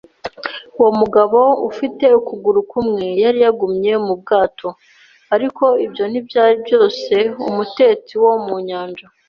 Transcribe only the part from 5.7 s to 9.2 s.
ibyo ntibyari byose. Umutetsi wo mu nyanja